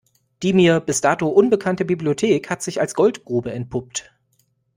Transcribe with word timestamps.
Die 0.41 0.53
mir 0.53 0.79
bis 0.79 1.01
dato 1.01 1.27
unbekannte 1.27 1.85
Bibliothek 1.85 2.49
hat 2.49 2.63
sich 2.63 2.81
als 2.81 2.95
Goldgrube 2.95 3.51
entpuppt. 3.51 4.11